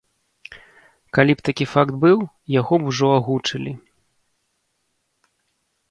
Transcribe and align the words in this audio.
Калі 1.17 1.33
б 1.41 1.45
такі 1.51 1.65
факт 1.75 1.93
быў, 2.05 2.19
яго 2.59 2.75
б 2.83 2.91
ужо 2.95 3.07
агучылі. 3.19 3.79